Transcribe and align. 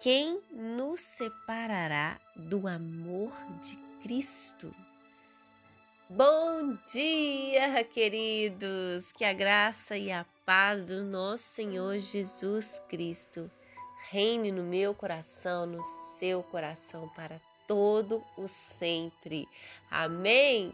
Quem 0.00 0.40
nos 0.50 0.98
separará 0.98 2.18
do 2.34 2.66
amor 2.66 3.30
de 3.62 3.76
Cristo? 4.02 4.74
Bom 6.08 6.74
dia, 6.90 7.84
queridos! 7.84 9.12
Que 9.12 9.26
a 9.26 9.34
graça 9.34 9.98
e 9.98 10.10
a 10.10 10.24
paz 10.46 10.86
do 10.86 11.02
nosso 11.02 11.44
Senhor 11.44 11.98
Jesus 11.98 12.80
Cristo 12.88 13.50
reine 14.10 14.50
no 14.50 14.62
meu 14.62 14.94
coração, 14.94 15.66
no 15.66 15.84
seu 16.18 16.42
coração, 16.44 17.06
para 17.10 17.38
todo 17.68 18.24
o 18.38 18.48
sempre. 18.48 19.46
Amém? 19.90 20.72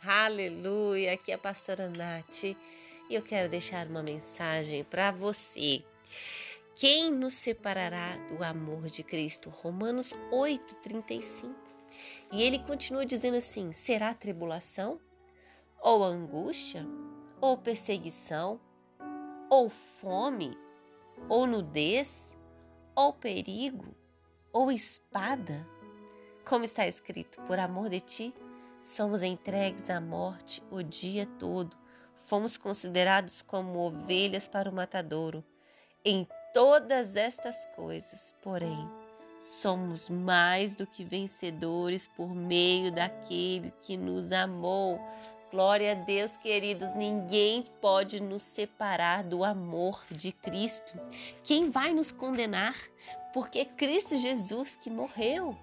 Aleluia! 0.00 1.14
Aqui 1.14 1.32
é 1.32 1.34
a 1.34 1.38
pastora 1.38 1.88
Nath 1.88 2.44
e 2.44 2.56
eu 3.10 3.22
quero 3.22 3.48
deixar 3.48 3.88
uma 3.88 4.00
mensagem 4.00 4.84
para 4.84 5.10
você. 5.10 5.82
Quem 6.80 7.10
nos 7.10 7.34
separará 7.34 8.16
do 8.30 8.42
amor 8.42 8.88
de 8.88 9.02
Cristo? 9.02 9.50
Romanos 9.50 10.14
8, 10.32 10.76
35. 10.76 11.54
E 12.32 12.42
ele 12.42 12.58
continua 12.60 13.04
dizendo 13.04 13.36
assim: 13.36 13.70
será 13.70 14.14
tribulação? 14.14 14.98
Ou 15.78 16.02
angústia? 16.02 16.86
Ou 17.38 17.58
perseguição? 17.58 18.58
Ou 19.50 19.68
fome? 19.68 20.56
Ou 21.28 21.46
nudez? 21.46 22.34
Ou 22.96 23.12
perigo? 23.12 23.94
Ou 24.50 24.72
espada? 24.72 25.68
Como 26.46 26.64
está 26.64 26.88
escrito: 26.88 27.42
por 27.42 27.58
amor 27.58 27.90
de 27.90 28.00
ti, 28.00 28.34
somos 28.82 29.22
entregues 29.22 29.90
à 29.90 30.00
morte 30.00 30.62
o 30.70 30.82
dia 30.82 31.26
todo. 31.38 31.76
Fomos 32.24 32.56
considerados 32.56 33.42
como 33.42 33.80
ovelhas 33.80 34.48
para 34.48 34.70
o 34.70 34.72
matadouro. 34.72 35.44
Em 36.02 36.26
todas 36.52 37.16
estas 37.16 37.56
coisas, 37.76 38.34
porém, 38.42 38.88
somos 39.40 40.08
mais 40.08 40.74
do 40.74 40.86
que 40.86 41.04
vencedores 41.04 42.06
por 42.06 42.34
meio 42.34 42.92
daquele 42.92 43.72
que 43.82 43.96
nos 43.96 44.30
amou. 44.32 45.00
Glória 45.50 45.92
a 45.92 45.94
Deus, 45.94 46.36
queridos, 46.36 46.94
ninguém 46.94 47.64
pode 47.80 48.20
nos 48.20 48.42
separar 48.42 49.24
do 49.24 49.42
amor 49.42 50.04
de 50.10 50.30
Cristo. 50.30 50.98
Quem 51.42 51.70
vai 51.70 51.92
nos 51.92 52.12
condenar? 52.12 52.76
Porque 53.32 53.60
é 53.60 53.64
Cristo 53.64 54.16
Jesus 54.16 54.76
que 54.76 54.90
morreu. 54.90 55.56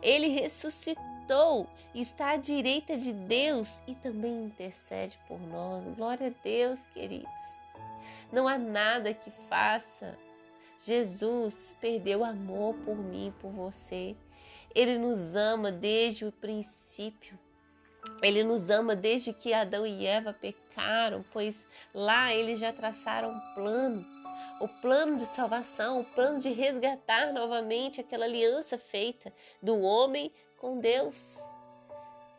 Ele 0.00 0.28
ressuscitou, 0.28 1.66
está 1.94 2.30
à 2.30 2.36
direita 2.36 2.96
de 2.96 3.12
Deus 3.12 3.82
e 3.86 3.94
também 3.94 4.46
intercede 4.46 5.18
por 5.28 5.38
nós. 5.38 5.84
Glória 5.96 6.28
a 6.28 6.42
Deus, 6.42 6.82
queridos. 6.94 7.59
Não 8.32 8.46
há 8.46 8.58
nada 8.58 9.12
que 9.12 9.30
faça. 9.48 10.16
Jesus 10.78 11.76
perdeu 11.80 12.24
amor 12.24 12.74
por 12.84 12.96
mim, 12.96 13.34
por 13.40 13.50
você. 13.50 14.16
Ele 14.74 14.96
nos 14.98 15.34
ama 15.34 15.70
desde 15.70 16.24
o 16.24 16.32
princípio. 16.32 17.38
Ele 18.22 18.42
nos 18.42 18.70
ama 18.70 18.94
desde 18.94 19.32
que 19.32 19.52
Adão 19.52 19.86
e 19.86 20.06
Eva 20.06 20.32
pecaram, 20.32 21.24
pois 21.32 21.66
lá 21.94 22.32
eles 22.32 22.58
já 22.58 22.72
traçaram 22.72 23.30
um 23.30 23.54
plano, 23.54 24.06
o 24.60 24.68
plano 24.68 25.16
de 25.16 25.26
salvação, 25.26 26.00
o 26.00 26.04
plano 26.04 26.38
de 26.38 26.50
resgatar 26.50 27.32
novamente 27.32 28.00
aquela 28.00 28.24
aliança 28.24 28.78
feita 28.78 29.32
do 29.62 29.80
homem 29.80 30.32
com 30.58 30.78
Deus. 30.78 31.38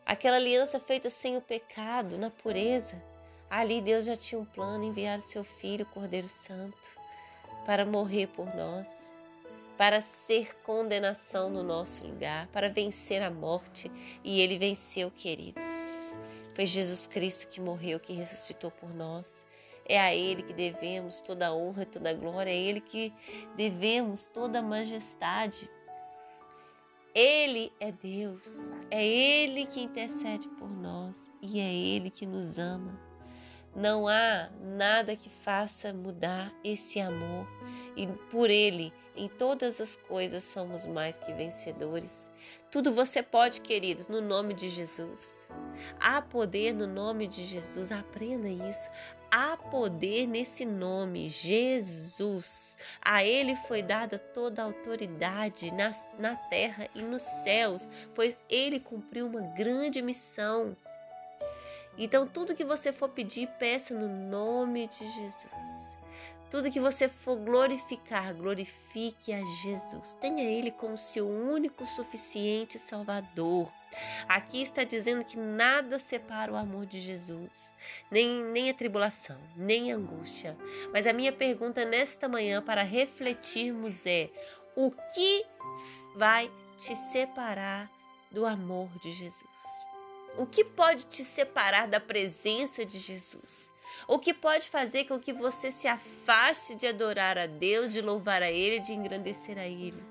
Aquela 0.04 0.36
aliança 0.36 0.80
feita 0.80 1.10
sem 1.10 1.36
o 1.36 1.40
pecado, 1.40 2.18
na 2.18 2.30
pureza. 2.30 3.11
Ali 3.52 3.82
Deus 3.82 4.06
já 4.06 4.16
tinha 4.16 4.40
um 4.40 4.46
plano, 4.46 4.82
enviar 4.82 5.18
o 5.18 5.20
seu 5.20 5.44
Filho, 5.44 5.84
o 5.84 5.88
Cordeiro 5.92 6.26
Santo, 6.26 6.88
para 7.66 7.84
morrer 7.84 8.28
por 8.28 8.46
nós, 8.54 9.20
para 9.76 10.00
ser 10.00 10.56
condenação 10.62 11.50
no 11.50 11.62
nosso 11.62 12.02
lugar, 12.02 12.46
para 12.46 12.70
vencer 12.70 13.20
a 13.20 13.30
morte. 13.30 13.92
E 14.24 14.40
ele 14.40 14.56
venceu, 14.56 15.10
queridos. 15.10 15.62
Foi 16.54 16.64
Jesus 16.64 17.06
Cristo 17.06 17.46
que 17.46 17.60
morreu, 17.60 18.00
que 18.00 18.14
ressuscitou 18.14 18.70
por 18.70 18.88
nós. 18.94 19.44
É 19.84 20.00
a 20.00 20.14
Ele 20.14 20.42
que 20.42 20.54
devemos 20.54 21.20
toda 21.20 21.48
a 21.48 21.54
honra, 21.54 21.84
toda 21.84 22.08
a 22.08 22.14
glória, 22.14 22.50
é 22.50 22.54
a 22.54 22.56
Ele 22.56 22.80
que 22.80 23.12
devemos 23.54 24.26
toda 24.28 24.60
a 24.60 24.62
majestade. 24.62 25.68
Ele 27.14 27.70
é 27.78 27.92
Deus, 27.92 28.82
é 28.90 29.06
Ele 29.06 29.66
que 29.66 29.82
intercede 29.82 30.48
por 30.48 30.70
nós 30.70 31.14
e 31.42 31.60
é 31.60 31.70
Ele 31.70 32.10
que 32.10 32.24
nos 32.24 32.58
ama. 32.58 33.11
Não 33.74 34.06
há 34.06 34.50
nada 34.60 35.16
que 35.16 35.30
faça 35.30 35.92
mudar 35.92 36.52
esse 36.62 37.00
amor 37.00 37.46
e 37.96 38.06
por 38.30 38.50
ele 38.50 38.92
em 39.16 39.28
todas 39.28 39.80
as 39.80 39.96
coisas 39.96 40.44
somos 40.44 40.86
mais 40.86 41.18
que 41.18 41.32
vencedores. 41.32 42.28
Tudo 42.70 42.92
você 42.92 43.22
pode, 43.22 43.60
queridos, 43.60 44.08
no 44.08 44.20
nome 44.20 44.54
de 44.54 44.68
Jesus. 44.68 45.42
Há 46.00 46.22
poder 46.22 46.72
no 46.74 46.86
nome 46.86 47.26
de 47.26 47.44
Jesus, 47.44 47.92
aprenda 47.92 48.48
isso. 48.48 48.90
Há 49.30 49.56
poder 49.56 50.26
nesse 50.26 50.64
nome, 50.64 51.28
Jesus. 51.28 52.76
A 53.00 53.24
Ele 53.24 53.56
foi 53.56 53.82
dada 53.82 54.18
toda 54.18 54.60
a 54.60 54.66
autoridade 54.66 55.72
na, 55.72 55.94
na 56.18 56.36
terra 56.36 56.88
e 56.94 57.00
nos 57.02 57.22
céus, 57.42 57.86
pois 58.14 58.36
Ele 58.48 58.78
cumpriu 58.78 59.26
uma 59.26 59.40
grande 59.40 60.02
missão. 60.02 60.76
Então, 61.98 62.26
tudo 62.26 62.54
que 62.54 62.64
você 62.64 62.92
for 62.92 63.08
pedir, 63.08 63.48
peça 63.58 63.94
no 63.94 64.08
nome 64.08 64.88
de 64.88 65.08
Jesus. 65.10 65.92
Tudo 66.50 66.70
que 66.70 66.80
você 66.80 67.08
for 67.08 67.36
glorificar, 67.36 68.34
glorifique 68.34 69.32
a 69.32 69.42
Jesus. 69.62 70.12
Tenha 70.20 70.44
Ele 70.44 70.70
como 70.70 70.98
seu 70.98 71.26
único, 71.26 71.86
suficiente 71.86 72.78
Salvador. 72.78 73.72
Aqui 74.28 74.62
está 74.62 74.84
dizendo 74.84 75.24
que 75.24 75.36
nada 75.38 75.98
separa 75.98 76.52
o 76.52 76.56
amor 76.56 76.86
de 76.86 77.00
Jesus, 77.00 77.74
nem, 78.10 78.44
nem 78.44 78.70
a 78.70 78.74
tribulação, 78.74 79.38
nem 79.56 79.92
a 79.92 79.96
angústia. 79.96 80.56
Mas 80.92 81.06
a 81.06 81.12
minha 81.12 81.32
pergunta 81.32 81.84
nesta 81.84 82.28
manhã 82.28 82.62
para 82.62 82.82
refletirmos 82.82 83.94
é: 84.06 84.30
o 84.76 84.90
que 84.90 85.44
vai 86.16 86.50
te 86.78 86.94
separar 87.12 87.90
do 88.30 88.46
amor 88.46 88.88
de 89.02 89.12
Jesus? 89.12 89.61
O 90.36 90.46
que 90.46 90.64
pode 90.64 91.04
te 91.06 91.24
separar 91.24 91.86
da 91.86 92.00
presença 92.00 92.84
de 92.84 92.98
Jesus? 92.98 93.70
O 94.08 94.18
que 94.18 94.32
pode 94.32 94.68
fazer 94.68 95.04
com 95.04 95.18
que 95.18 95.32
você 95.32 95.70
se 95.70 95.86
afaste 95.86 96.74
de 96.74 96.86
adorar 96.86 97.36
a 97.36 97.46
Deus, 97.46 97.92
de 97.92 98.00
louvar 98.00 98.42
a 98.42 98.50
Ele, 98.50 98.80
de 98.80 98.92
engrandecer 98.92 99.58
a 99.58 99.66
Ele? 99.66 100.02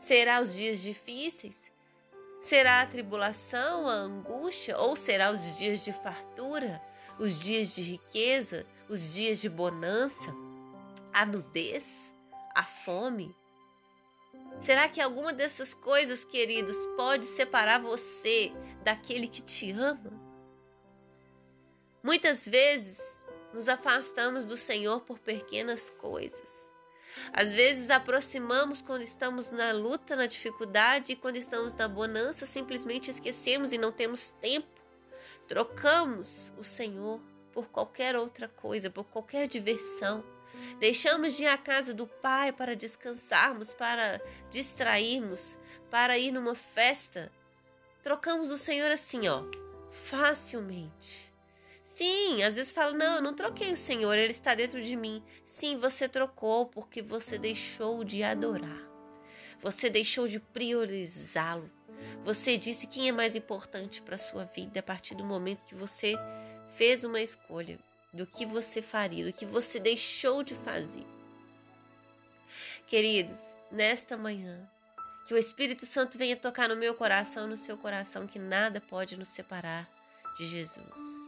Será 0.00 0.40
os 0.40 0.54
dias 0.54 0.80
difíceis? 0.80 1.56
Será 2.40 2.80
a 2.80 2.86
tribulação, 2.86 3.88
a 3.88 3.92
angústia? 3.92 4.78
Ou 4.78 4.96
será 4.96 5.30
os 5.30 5.58
dias 5.58 5.84
de 5.84 5.92
fartura, 5.92 6.80
os 7.18 7.38
dias 7.38 7.74
de 7.74 7.82
riqueza, 7.82 8.66
os 8.88 9.12
dias 9.12 9.40
de 9.40 9.48
bonança, 9.48 10.34
a 11.12 11.26
nudez, 11.26 12.12
a 12.54 12.64
fome? 12.64 13.34
Será 14.58 14.88
que 14.88 15.00
alguma 15.00 15.32
dessas 15.32 15.74
coisas, 15.74 16.24
queridos, 16.24 16.76
pode 16.96 17.26
separar 17.26 17.80
você 17.80 18.52
daquele 18.82 19.28
que 19.28 19.42
te 19.42 19.70
ama? 19.70 20.12
Muitas 22.02 22.46
vezes 22.46 23.00
nos 23.52 23.68
afastamos 23.68 24.44
do 24.44 24.56
Senhor 24.56 25.00
por 25.00 25.18
pequenas 25.18 25.90
coisas. 25.90 26.72
Às 27.32 27.52
vezes 27.52 27.90
aproximamos 27.90 28.82
quando 28.82 29.02
estamos 29.02 29.50
na 29.50 29.72
luta, 29.72 30.14
na 30.14 30.26
dificuldade, 30.26 31.12
e 31.12 31.16
quando 31.16 31.36
estamos 31.36 31.74
na 31.74 31.88
bonança, 31.88 32.46
simplesmente 32.46 33.10
esquecemos 33.10 33.72
e 33.72 33.78
não 33.78 33.90
temos 33.90 34.30
tempo. 34.40 34.80
Trocamos 35.48 36.52
o 36.58 36.62
Senhor 36.62 37.20
por 37.52 37.68
qualquer 37.68 38.16
outra 38.16 38.48
coisa, 38.48 38.90
por 38.90 39.04
qualquer 39.04 39.48
diversão. 39.48 40.22
Deixamos 40.78 41.36
de 41.36 41.44
ir 41.44 41.48
à 41.48 41.56
casa 41.56 41.94
do 41.94 42.06
Pai 42.06 42.52
para 42.52 42.76
descansarmos, 42.76 43.72
para 43.72 44.20
distrairmos, 44.50 45.56
para 45.90 46.18
ir 46.18 46.32
numa 46.32 46.54
festa. 46.54 47.32
Trocamos 48.02 48.50
o 48.50 48.58
Senhor 48.58 48.90
assim, 48.90 49.26
ó, 49.28 49.42
facilmente. 49.90 51.32
Sim, 51.84 52.42
às 52.42 52.54
vezes 52.54 52.72
fala: 52.72 52.92
não, 52.92 53.16
eu 53.16 53.22
não 53.22 53.34
troquei 53.34 53.72
o 53.72 53.76
Senhor, 53.76 54.12
Ele 54.16 54.32
está 54.32 54.54
dentro 54.54 54.82
de 54.82 54.94
mim. 54.94 55.22
Sim, 55.44 55.78
você 55.78 56.08
trocou 56.08 56.66
porque 56.66 57.00
você 57.00 57.38
deixou 57.38 58.04
de 58.04 58.22
adorar. 58.22 58.82
Você 59.62 59.88
deixou 59.88 60.28
de 60.28 60.38
priorizá-lo. 60.38 61.70
Você 62.24 62.58
disse 62.58 62.86
quem 62.86 63.08
é 63.08 63.12
mais 63.12 63.34
importante 63.34 64.02
para 64.02 64.16
a 64.16 64.18
sua 64.18 64.44
vida 64.44 64.80
a 64.80 64.82
partir 64.82 65.14
do 65.14 65.24
momento 65.24 65.64
que 65.64 65.74
você 65.74 66.14
fez 66.76 67.02
uma 67.02 67.20
escolha 67.20 67.78
do 68.16 68.26
que 68.26 68.44
você 68.44 68.82
faria, 68.82 69.24
do 69.24 69.32
que 69.32 69.46
você 69.46 69.78
deixou 69.78 70.42
de 70.42 70.54
fazer. 70.54 71.06
Queridos, 72.86 73.40
nesta 73.70 74.16
manhã, 74.16 74.68
que 75.26 75.34
o 75.34 75.38
Espírito 75.38 75.84
Santo 75.84 76.16
venha 76.16 76.36
tocar 76.36 76.68
no 76.68 76.76
meu 76.76 76.94
coração, 76.94 77.46
no 77.46 77.56
seu 77.56 77.76
coração, 77.76 78.26
que 78.26 78.38
nada 78.38 78.80
pode 78.80 79.16
nos 79.16 79.28
separar 79.28 79.90
de 80.36 80.46
Jesus. 80.46 81.26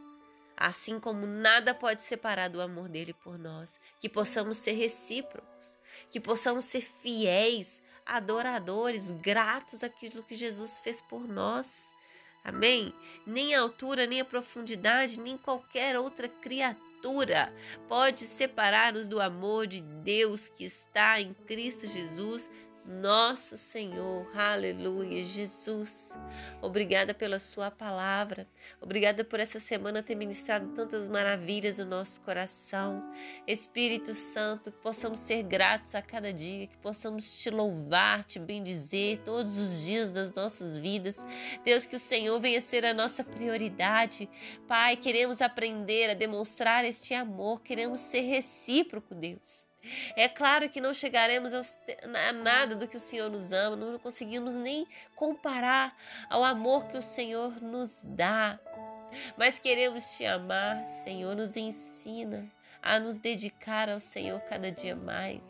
Assim 0.57 0.99
como 0.99 1.27
nada 1.27 1.75
pode 1.75 2.03
separar 2.03 2.49
do 2.49 2.61
amor 2.61 2.89
dele 2.89 3.13
por 3.13 3.39
nós, 3.39 3.79
que 4.01 4.09
possamos 4.09 4.57
ser 4.59 4.73
recíprocos, 4.73 5.77
que 6.11 6.21
possamos 6.21 6.65
ser 6.65 6.83
fiéis, 7.03 7.83
adoradores, 8.07 9.11
gratos 9.11 9.85
àquilo 9.85 10.23
que 10.23 10.35
Jesus 10.35 10.79
fez 10.79 11.01
por 11.01 11.29
nós. 11.29 11.91
Amém? 12.45 12.93
Nem 13.27 13.55
a 13.55 13.61
altura, 13.61 14.07
nem 14.07 14.21
a 14.21 14.25
profundidade, 14.25 15.21
nem 15.21 15.37
qualquer 15.37 15.99
outra 15.99 16.29
criatura 16.29 16.89
pode 17.89 18.21
separar-nos 18.21 19.07
do 19.07 19.21
amor 19.21 19.67
de 19.67 19.81
Deus 19.81 20.49
que 20.49 20.65
está 20.65 21.21
em 21.21 21.33
Cristo 21.47 21.87
Jesus, 21.87 22.51
nosso 22.89 23.59
Senhor. 23.59 24.27
Aleluia, 24.35 25.23
Jesus. 25.23 26.15
Obrigada 26.63 27.13
pela 27.13 27.39
Sua 27.39 27.71
palavra. 27.71 28.49
Obrigada 28.81 29.23
por 29.23 29.39
essa 29.39 29.61
semana 29.61 30.03
ter 30.03 30.15
ministrado 30.15 30.69
tantas 30.75 31.07
maravilhas 31.07 31.77
no 31.77 31.85
nosso 31.85 32.21
coração. 32.23 33.13
Espírito 33.47 34.15
Santo, 34.15 34.73
que 34.73 34.79
possamos 34.79 35.19
ser 35.19 35.43
gratos 35.43 35.95
a 35.95 36.01
cada 36.01 36.33
dia, 36.33 36.67
que 36.67 36.79
possamos 36.79 37.39
te 37.39 37.51
louvar, 37.51 38.25
te 38.25 38.39
bendizer 38.39 39.19
todos 39.19 39.57
os 39.59 39.83
dias 39.83 40.11
das 40.11 40.33
nossas 40.33 40.79
vidas. 40.79 41.23
Deus, 41.63 41.85
que 41.85 41.97
o 41.97 42.01
Senhor 42.01 42.41
venha 42.41 42.61
ser 42.63 42.87
a 42.87 42.95
nossa 42.95 43.23
prioridade. 43.23 44.29
Pai, 44.67 44.97
queremos 44.97 45.43
aprender 45.43 46.11
a 46.11 46.15
demonstrar 46.15 46.87
este 46.87 47.13
amor, 47.13 47.61
queremos 47.61 48.01
ser 48.01 48.23
recíproco, 48.23 49.15
Deus. 49.15 49.68
É 50.17 50.29
claro 50.29 50.69
que 50.69 50.81
não 50.81 50.93
chegaremos 50.93 51.53
a 51.53 52.33
nada 52.33 52.75
do 52.75 52.89
que 52.89 52.97
o 52.97 53.01
Senhor 53.01 53.31
nos 53.31 53.53
ama, 53.53 53.77
não 53.77 53.99
conseguimos 53.99 54.53
nem 54.55 54.87
comparar 55.15 55.97
ao 56.29 56.45
amor 56.45 56.87
que 56.89 56.97
o 56.97 57.03
Senhor 57.03 57.63
nos 57.63 57.91
dá. 58.03 58.59
Mas 59.37 59.59
queremos 59.59 60.17
te 60.17 60.27
amar, 60.27 60.85
Senhor, 61.05 61.35
nos 61.35 61.57
ensina 61.57 62.47
a 62.83 62.99
nos 62.99 63.19
dedicar 63.19 63.89
ao 63.89 64.01
Senhor 64.01 64.41
cada 64.41 64.71
dia 64.71 64.95
mais. 64.95 65.43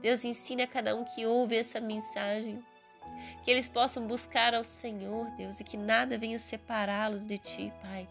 Deus 0.00 0.24
ensina 0.24 0.64
a 0.64 0.68
cada 0.68 0.96
um 0.96 1.04
que 1.04 1.26
ouve 1.26 1.56
essa 1.56 1.80
mensagem 1.80 2.62
que 3.44 3.50
eles 3.50 3.68
possam 3.68 4.06
buscar 4.06 4.54
ao 4.54 4.64
Senhor, 4.64 5.30
Deus, 5.36 5.60
e 5.60 5.64
que 5.64 5.76
nada 5.76 6.18
venha 6.18 6.38
separá-los 6.38 7.24
de 7.24 7.38
ti, 7.38 7.72
Pai. 7.82 8.08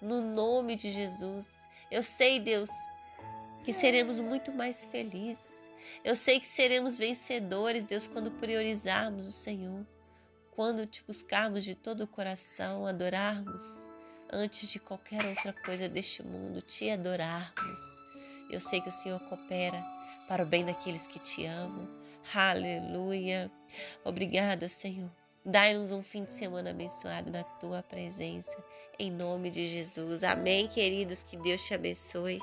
No 0.00 0.20
nome 0.20 0.74
de 0.76 0.90
Jesus. 0.90 1.66
Eu 1.90 2.02
sei, 2.02 2.40
Deus, 2.40 2.70
que 3.64 3.72
seremos 3.72 4.16
muito 4.16 4.52
mais 4.52 4.84
felizes. 4.84 5.52
Eu 6.04 6.14
sei 6.14 6.40
que 6.40 6.46
seremos 6.46 6.98
vencedores, 6.98 7.84
Deus, 7.84 8.06
quando 8.06 8.30
priorizarmos 8.30 9.26
o 9.26 9.32
Senhor, 9.32 9.86
quando 10.50 10.86
te 10.86 11.02
buscarmos 11.06 11.64
de 11.64 11.74
todo 11.74 12.04
o 12.04 12.08
coração, 12.08 12.86
adorarmos 12.86 13.64
antes 14.30 14.68
de 14.68 14.78
qualquer 14.78 15.24
outra 15.24 15.52
coisa 15.52 15.88
deste 15.88 16.22
mundo, 16.22 16.62
te 16.62 16.90
adorarmos. 16.90 17.78
Eu 18.50 18.60
sei 18.60 18.80
que 18.80 18.88
o 18.88 18.92
Senhor 18.92 19.20
coopera 19.28 19.82
para 20.28 20.42
o 20.42 20.46
bem 20.46 20.64
daqueles 20.64 21.06
que 21.06 21.18
te 21.18 21.44
amam. 21.44 21.88
Aleluia. 22.34 23.50
Obrigada, 24.04 24.68
Senhor. 24.68 25.10
Dai-nos 25.44 25.90
um 25.90 26.02
fim 26.02 26.24
de 26.24 26.30
semana 26.32 26.70
abençoado 26.70 27.30
na 27.30 27.42
tua 27.42 27.82
presença. 27.82 28.56
Em 28.98 29.10
nome 29.10 29.50
de 29.50 29.68
Jesus. 29.68 30.22
Amém, 30.22 30.68
queridos. 30.68 31.22
Que 31.22 31.36
Deus 31.36 31.62
te 31.64 31.74
abençoe. 31.74 32.38